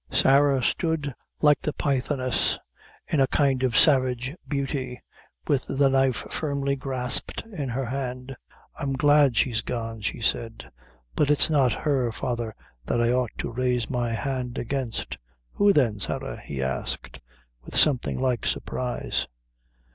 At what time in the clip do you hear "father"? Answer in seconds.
12.11-12.55